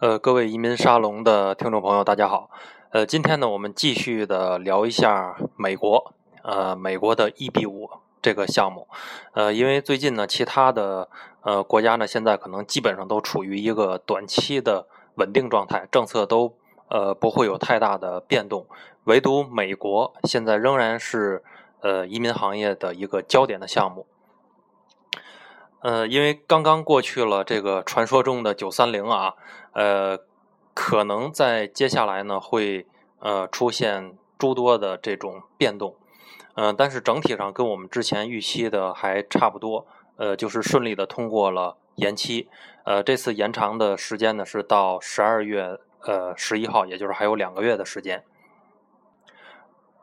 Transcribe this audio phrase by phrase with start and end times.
[0.00, 2.48] 呃，各位移民沙龙的听众朋友，大家好。
[2.88, 7.90] 呃，今天呢，我们继续的聊一下美国，呃，美国的 EB 五
[8.22, 8.88] 这个项目。
[9.34, 11.10] 呃，因为最近呢，其他的
[11.42, 14.86] 呃国家呢，现在可能基本上都处于一个短期的
[15.16, 16.54] 稳定状态，政策都
[16.88, 18.64] 呃不会有太大的变动。
[19.04, 21.44] 唯独美国现在仍然是
[21.82, 24.06] 呃移民行业的一个焦点的项目。
[25.82, 29.34] 呃，因为刚刚过去了这个传说中的九三零啊，
[29.72, 30.18] 呃，
[30.74, 32.86] 可能在接下来呢会
[33.18, 35.96] 呃出现诸多的这种变动，
[36.54, 42.48] 嗯，但是整体上跟我们之前预期的还差不多，呃，就是顺利的通过了延期，
[42.84, 48.22] 呃，这次延长的时间呢是到十二月呃十一号，也就是还有两个月的时间。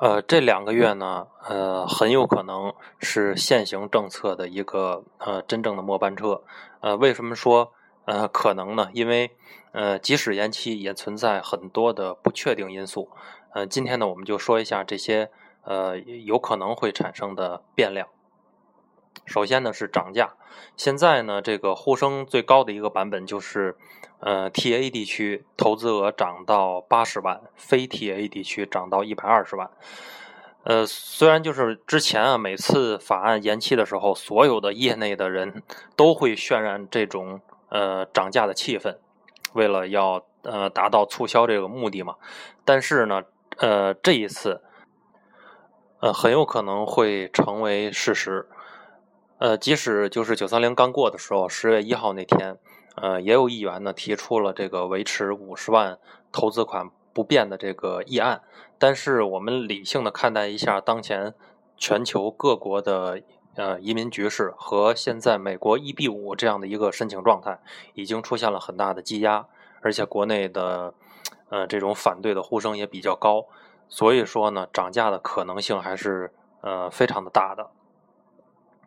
[0.00, 6.42] 呃，这两个月呢，呃，很有可能是现行政策的一个呃真正的末班车。
[6.80, 7.72] 呃，为什么说
[8.04, 8.88] 呃可能呢？
[8.92, 9.30] 因为
[9.70, 13.08] 呃，即使延期，也存在很多的不确定因素。
[13.52, 15.30] 呃，今天呢，我们就说一下这些
[15.62, 18.08] 呃有可能会产生的变量。
[19.24, 20.34] 首先呢是涨价，
[20.76, 23.76] 现在呢这个呼声最高的一个版本就是，
[24.24, 29.70] 呃 TA 地区投资额涨到八十万，非 TA 地区涨到一百二十万。
[30.62, 35.62] 呃，虽然就是之前啊每次法案延期的时候，所有的业内的人
[35.94, 38.96] 都会渲染这种呃涨价的气氛，
[39.52, 42.16] 为了要呃达到促销这个目的嘛，
[42.64, 43.22] 但是呢
[43.58, 44.62] 呃这一次，
[46.00, 48.48] 呃很有可能会成为事实。
[49.38, 52.56] 呃，即使就是九三零刚过的时候，十月一号那天，
[52.94, 55.98] 呃，也有议员呢提出了这个维持五十万
[56.30, 58.42] 投资款不变的这个议案。
[58.78, 61.34] 但是我们理性的看待一下当前
[61.76, 63.22] 全球各国的
[63.54, 67.60] 呃移民局势和现在美国 EB 五这样的一个申请状态，
[67.94, 69.46] 已经出现了很大的积压，
[69.80, 70.92] 而且国内的
[71.48, 73.46] 呃这种反对的呼声也比较高，
[73.88, 77.70] 所以说呢，涨价的可能性还是呃非常的大的。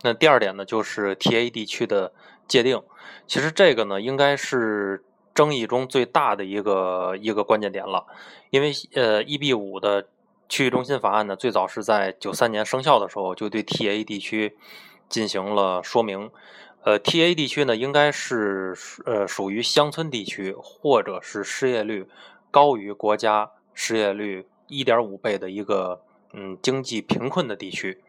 [0.04, 2.12] 那第二点呢，就是 TA 地区的
[2.48, 2.82] 界定。
[3.28, 5.04] 其实这个呢，应该是
[5.34, 8.06] 争议中最大的一个一个关键点了。
[8.50, 10.08] 因为呃，EB 五的
[10.48, 14.56] 区域中心法案呢，最早是在九三年生效的时候，就对 TA 地区
[15.10, 16.32] 进行了说明。
[16.84, 18.74] 呃，TA 地区呢，应该是
[19.06, 22.08] 呃属于乡村地区，或者是失业率
[22.50, 28.02] 高于国家失业率一点五倍的一个嗯经济贫困的地区。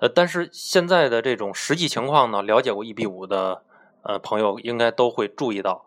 [0.00, 3.62] 呃，但是现在的这种实际情况呢，了解过 EB 五的
[4.02, 5.84] 呃朋友应该都会注意到，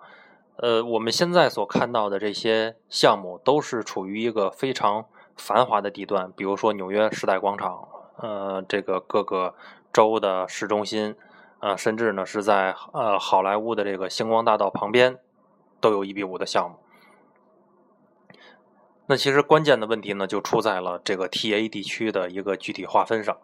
[0.56, 9.54] 呃，我们现在所看到的这些项目都是处于一个非常繁华的地段，比如说纽约时代广场，呃，这个各个
[9.92, 11.16] 州的市中心，
[11.60, 15.20] 呃，甚至呢是在呃好莱坞的这个星光大道旁边
[15.82, 16.78] 都有 EB 五的项目。
[19.08, 23.38] 那其实关键的问题呢，就出在了这个 TA 地区的一个具体划分上。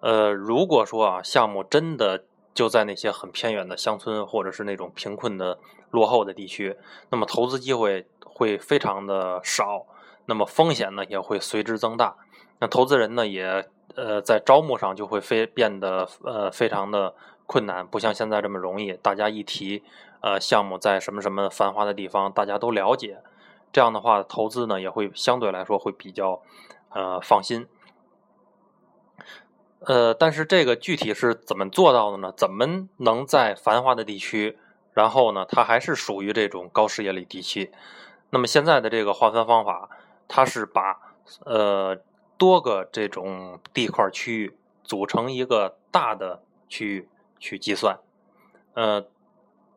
[0.00, 5.58] 呃，如果说啊，项目真的就在那些很偏远的乡村，或者是那种贫困的
[5.90, 6.76] 落后的地区，
[7.10, 9.86] 那么投资机会会非常的少，
[10.26, 12.16] 那么风险呢也会随之增大。
[12.58, 17.14] 那投资人呢也呃在招募上就会非变得呃非常的
[17.46, 18.92] 困难，不像现在这么容易。
[18.94, 19.82] 大家一提
[20.20, 23.18] 呃项目在什么什么繁华的地方，大家都了解，
[23.72, 26.40] 这样的话投资呢也会相对来说会比较
[26.90, 27.66] 呃放心。
[29.86, 32.30] 呃，但是这个具体是怎么做到的呢？
[32.36, 34.58] 怎么能在繁华的地区，
[34.92, 37.72] 然后呢，它还是属于这种高失业率地区？
[38.28, 39.88] 那么现在的这个划分方法，
[40.28, 40.98] 它是把
[41.46, 41.96] 呃
[42.36, 44.54] 多个这种地块区域
[44.84, 47.08] 组成一个大的区域
[47.38, 47.98] 去计算。
[48.74, 49.06] 呃，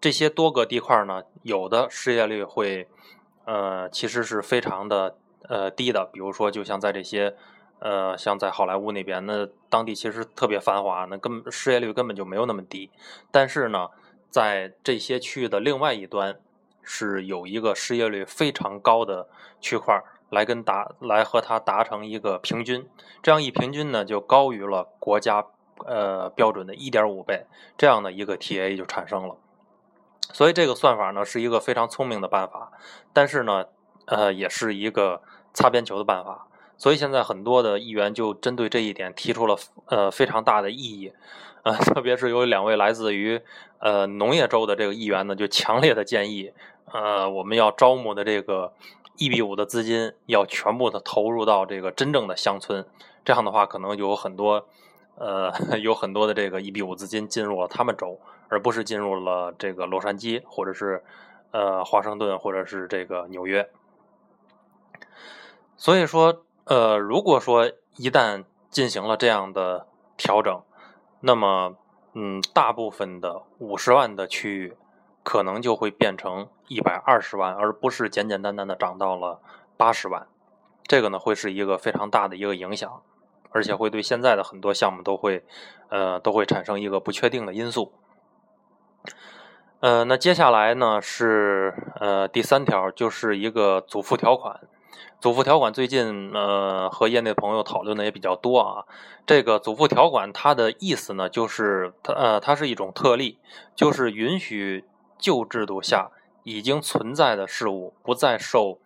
[0.02, 2.90] 这些多个地块呢，有的失业率会
[3.46, 5.16] 呃其实是非常的
[5.48, 7.38] 呃低的，比如说就像在这些。
[7.84, 12.90] 呃，像在好莱坞那边，那当地其实特别繁华，那根失业率根本就没有那么低。
[13.30, 13.90] 但是呢，
[14.30, 16.40] 在这些区域的另外一端，
[16.82, 19.28] 是有一个失业率非常高的
[19.60, 22.88] 区块来跟达来和它达成一个平均，
[23.22, 25.46] 这样一平均呢，就高于了国家
[25.86, 27.46] 呃标准的一点五倍，
[27.78, 29.36] 这样的一个 TA 就产生了。
[30.32, 32.72] 所以这个算法呢是一个非常聪明的办法，
[33.12, 33.66] 但是呢，
[34.06, 35.22] 呃，也是一个
[35.54, 36.48] 擦边球的办法。
[36.84, 41.14] 所以现在很多的议员就针对这一点提出了呃非常大的异议，
[41.64, 43.40] 呃，特别是有两位来自于
[43.80, 46.52] 呃农业州的这个议员呢，就强烈的建议，
[46.92, 48.74] 呃，我们要招募的这个
[49.18, 52.86] EB 五的资金要全部的投入到这个真正的乡村，
[53.24, 54.66] 这样的话可能有很多
[55.16, 58.20] 呃 有很多的这个 EB 五资金进入了他们州，
[58.50, 61.02] 而不是进入了这个洛杉矶或者是
[61.52, 63.70] 呃华盛顿或者是这个纽约。
[65.78, 70.62] 所以说，呃，如果说一旦进行了这样的调整，
[71.20, 71.76] 那么，
[72.14, 74.78] 嗯，大部分的五十万的区域
[75.24, 79.42] 可能就会变成一百二十万，而不是简简单单的涨到了
[79.76, 80.26] 八十万。
[80.84, 83.02] 这个呢，会是一个非常大的一个影响，
[83.52, 85.44] 而且会对现在的很多项目都会，
[85.90, 87.92] 呃，都会产生一个不确定的因素。
[89.82, 94.62] 呃，那接下来呢是呃第三条，就是一个祖父条款。
[95.20, 98.86] 祖父条款最近呃和业内朋友讨论的也比较多啊。
[99.26, 103.40] 这个祖父条款它的意思呢，就是它呃它是一种特例，
[103.76, 104.86] 就是允许
[105.18, 106.12] 旧制度下
[106.44, 108.80] 已经存在的事物不再受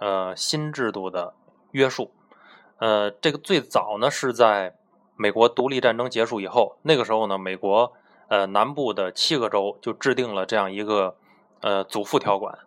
[0.00, 1.34] 呃新制度的
[1.70, 2.10] 约束。
[2.78, 4.74] 呃，这个最早呢是在
[5.16, 7.92] 美国独立战争结束以后，那个时候呢美国。
[8.26, 11.14] 呃，南部的七个州就制定了这样一个
[11.60, 12.58] 呃祖父条款，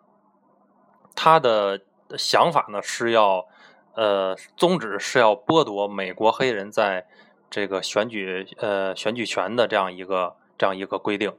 [1.16, 3.46] 它的的想法呢是要
[3.94, 7.06] 呃宗旨是要剥夺美国黑人在
[7.50, 11.36] 这个选举呃选举权的这样一个这样一个规定。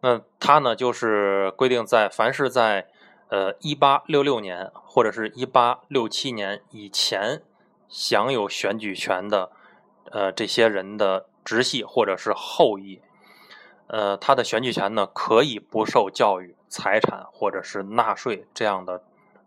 [0.00, 2.86] 那他呢就是规定在凡是在
[3.28, 7.42] 呃一八六六年或者是一八六七年以前
[7.88, 9.50] 享有选举权的
[10.10, 13.00] 呃这些人的直系或者是后裔。
[13.86, 19.02] 呃，他的选举权呢，可以不受教育、财产或者是纳税这样的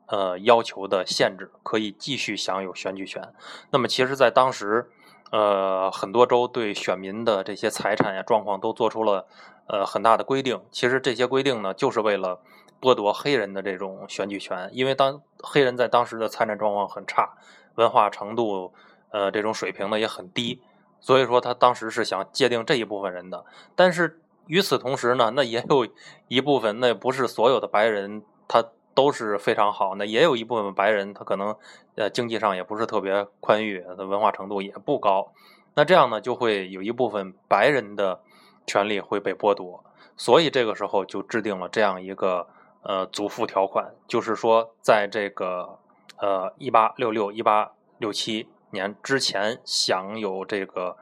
[0.07, 3.33] 呃要求的限制，可以继续享有选举权。
[3.71, 4.89] 那么，其实，在当时，
[5.31, 9.27] 呃，很多州对选民的这些财产呀状况都做出了
[9.67, 10.61] 呃很大的规定。
[10.71, 12.39] 其实这些规定呢，就是为了
[12.81, 17.37] 剥夺黑人的这种选举权，因为当黑人在当时的财产状况很差，
[17.75, 18.73] 文化程度
[19.11, 20.61] 呃这种水平呢也很低，
[20.99, 23.45] 所以说他当时是想界定这一部分人的，
[23.75, 24.21] 但是。
[24.49, 25.85] 与此同时呢，那也有
[26.29, 28.63] 一部分，那不是所有的白人他
[28.97, 31.55] 都是非常好，那也有一部分白人他可能
[31.93, 35.31] 呃经济上也不是特别宽裕，文化程度也不高，
[35.75, 38.19] 那这样呢就会有一部分白人的
[38.65, 39.83] 权利会被剥夺，
[40.15, 42.47] 所以这个时候就制定了这样一个
[42.81, 45.77] 呃祖父条款，就是说在这个
[46.17, 50.97] 呃一八六六一八六七年之前享有这个。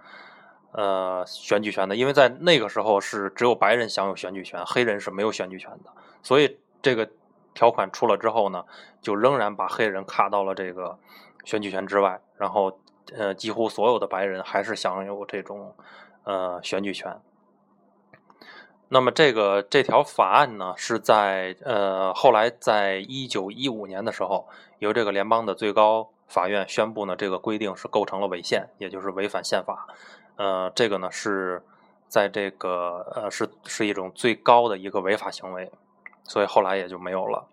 [0.78, 5.90] 呃，选举权的，因为在那个时候是只有白人享有选举权，黑人是没有选举权的，
[6.22, 7.10] 所以这个
[7.56, 8.64] 条款出了之后呢，
[9.02, 11.00] 就仍然把黑人卡到了这个
[11.44, 12.78] 选举权之外，然后
[13.18, 15.76] 呃，几乎所有的白人还是享有这种
[16.24, 17.20] 呃选举权。
[18.90, 24.48] 那么这个这条法案呢，是在呃后来在一九一五年的时候，
[24.78, 29.88] 由这个联邦的最高法院宣布呢，这个规定是构成了违宪，也就是违反宪法。
[30.36, 31.64] 呃，这个呢是
[32.08, 35.72] 在这个呃是是一种最高的一个违法行为，
[36.26, 37.48] 所以后来也就没有了。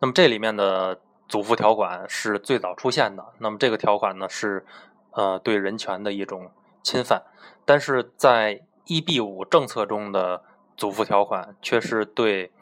[0.00, 4.66] 那么这里面的祖父条款是最早出现的，那么这个条款呢是
[5.12, 6.50] 呃对人权的一种
[6.82, 7.22] 侵犯，
[7.64, 10.42] 但是在 EB 五政策中的
[10.76, 12.52] 祖父条款却是对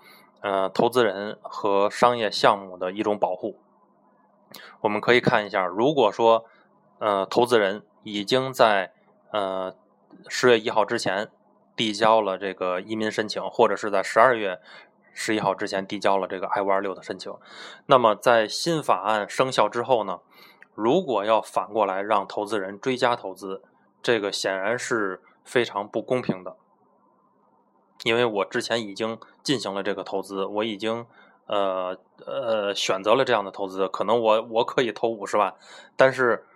[0.43, 3.58] 呃投资人和商业项目的一种保护。
[4.82, 6.44] 我们可以看一下，如果说
[6.99, 8.93] 呃投资人已经在
[9.32, 9.73] 呃，
[10.29, 11.29] 十月一号之前
[11.76, 14.61] 递交了这个移民申请，或者是在十二月
[15.12, 17.33] 十一号之前递交了这个 I 五二六的申请。
[17.87, 20.21] 那么在新法案生效之后呢，
[20.75, 23.62] 如果要反过来让投资人追加投资，
[24.02, 26.57] 这个显然是非常不公平的。
[28.05, 31.07] 因为我之前已经进行了这个投资，我已经
[31.47, 35.55] 呃呃选择了这样的投资，可能我我可以投五十万，
[35.97, 36.47] 但是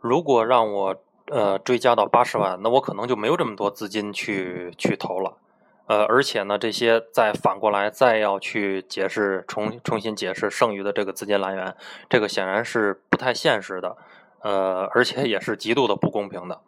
[0.00, 0.96] 如果让我
[1.30, 5.38] 呃，追加到八十万，那我可能就没有这么多资金去去投了。
[5.86, 11.74] 呃，而且呢，这些再反过来再要去解释重重新解释剩余的这个资金来源，
[12.08, 13.96] 这个显然是不太现实的。
[14.40, 16.60] 呃，而且也是极度的不公平的。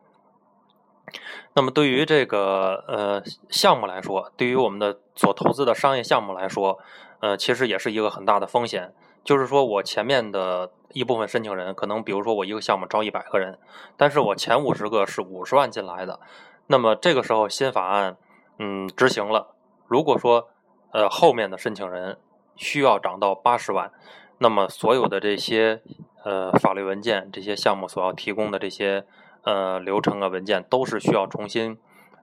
[1.54, 6.78] 那么，对于这个呃项目来说，对于我们的所投资的商业项目来说，
[7.20, 8.92] 呃，其实也是一个很大的风险。
[9.25, 13.58] 就是说我前面的一部分申请人，可能比如说我一个项目招一百个人，
[13.96, 16.20] 但是我前五十个是五十万进来的，
[16.68, 18.16] 那么这个时候新法案
[18.58, 19.54] 嗯执行了，
[19.86, 20.48] 如果说
[20.92, 22.18] 呃后面的申请人
[22.56, 23.90] 需要涨到八十万，
[24.38, 25.82] 那么所有的这些
[26.25, 29.04] 呃法律文件、这些项目所要提供的这些
[29.42, 31.78] 呃流程啊文件都是需要重新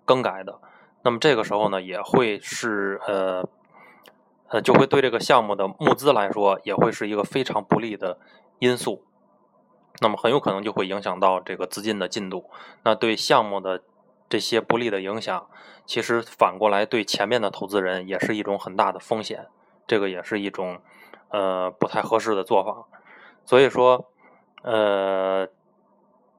[0.05, 0.59] 更改的，
[1.03, 3.47] 那么这个时候呢也会是呃。
[4.49, 8.19] 呃，就会对这个项目的募资来说，也会是一个非常不利的
[8.59, 9.03] 因素。
[9.99, 12.47] 那么很有可能就会影响到这个资金的进度。
[12.83, 13.81] 那对项目的
[14.33, 15.47] 这些不利的影响，
[15.85, 19.45] 其实反过来对前面的投资人也是一种很大的风险。
[19.85, 20.81] 这个也是一种
[21.29, 22.87] 呃不太合适的做法。
[23.45, 24.09] 所以说，
[24.63, 25.47] 呃，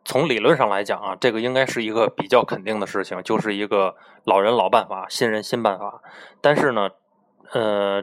[0.04, 6.02] 从理论上来讲啊，这个应该是一个比较肯定的事情，就是一个老人老办法，新人新办法。
[6.40, 6.90] 但是呢，
[7.52, 8.02] 呃，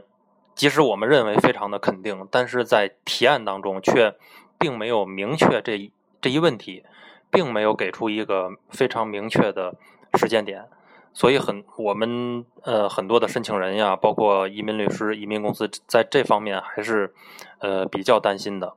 [0.55, 4.15] 即使我们认为非常的肯定，但是在提案当中却
[4.57, 6.85] 并没有明确这这一问题，
[7.31, 9.73] 并没有给出一个非常明确的
[10.15, 10.67] 时间点。
[11.13, 17.13] 所以很我们呃很多的申请人呀，包括移民律师、移民公司，在这方面还是
[17.59, 18.75] 呃比较担心的。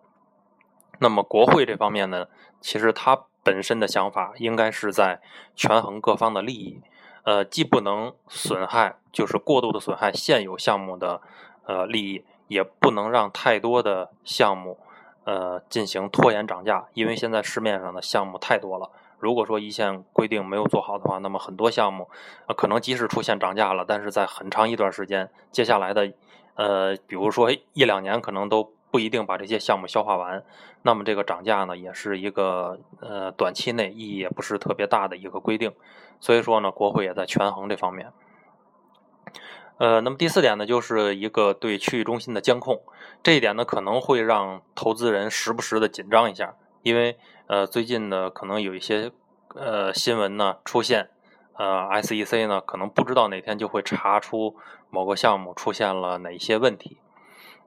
[0.99, 2.27] 那么国会这方面呢，
[2.61, 5.21] 其实它本身的想法应该是在
[5.55, 6.81] 权衡各方的利益，
[7.23, 11.21] 呃，既不能损害，就是过度的损害现有项目的
[11.67, 14.79] 呃利益，也不能让太多的项目
[15.25, 18.91] 呃进行拖延涨价，因为现在市面上的项目太多了。
[19.19, 22.09] 如果说一线规定没有做好的话，那么很多项目
[22.47, 26.13] 呃可能即使出现涨价了，但是在很长一段时间，接下来的
[26.55, 28.73] 呃，比如说一两年，可能都。
[28.95, 30.45] 不一定把这些项目消化完，
[30.83, 35.73] 那么这个涨价呢，也是一个呃短期内意义也不是特别大的一个规定，
[36.21, 38.13] 所以说呢，国会也在权衡这方面。
[39.79, 42.83] 呃，那么第四点呢，就是一个对区域中心的监控，
[43.23, 49.13] 这一点呢可能会让投资人时不时的紧张一下，因为呃最近呢可能有一些
[49.55, 51.11] 呃新闻呢出现，
[51.55, 54.57] 呃 SEC 呢可能不知道哪天就会查出
[54.91, 56.99] 某个项目出现了哪些问题，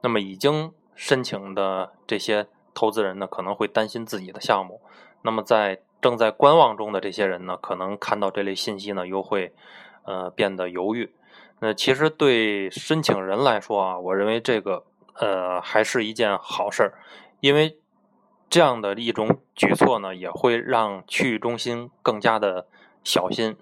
[0.00, 0.72] 那么已经。
[1.00, 4.80] 申请的这些投资人呢，可能会担心自己的项目。
[5.22, 9.54] 那么，在正在观望中的这些人呢，可能看到这类信息呢，又会
[10.02, 11.14] 呃变得犹豫。
[11.60, 14.84] 那其实对申请人来说啊，我认为这个
[15.14, 16.94] 呃还是一件好事儿，
[17.40, 17.76] 因为
[18.48, 22.66] 这样的一种举措呢，也会让区域中心更加的
[23.02, 23.56] 小心，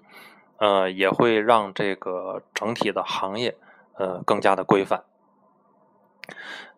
[0.57, 3.55] 呃，也会让这个整体的行业
[3.95, 5.03] 呃更加的规范。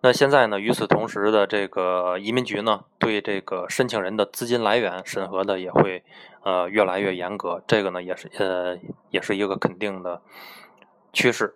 [0.02, 0.60] 那现在呢？
[0.60, 6.04] 与此同时的这个移民局呢，对这个申请人的资金来源审核的也会
[6.44, 7.62] 呃越来越严格。
[7.68, 8.78] 这个呢，也是呃
[9.10, 10.22] 也是一个肯定的
[11.14, 11.56] 趋势。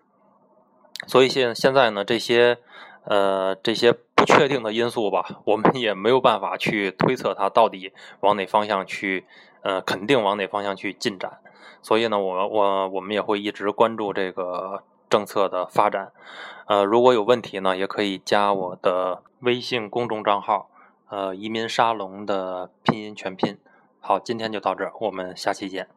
[1.08, 2.58] 所以现现在呢，这些
[3.06, 9.26] 呃这些不确定的因素吧，我们也没有办法去推测它到底往哪方向去
[9.62, 11.40] 呃肯定往哪方向去进展。
[11.82, 14.84] 所以呢，我我我们也会一直关注这个。
[15.10, 16.12] 政策的发展，
[16.66, 20.72] 呃，如果有问题呢，也可以加我的微信公众账号，
[21.10, 23.60] 呃，移民沙龙的拼音全拼。
[24.00, 25.88] 好，今天就到这儿，我们下期见。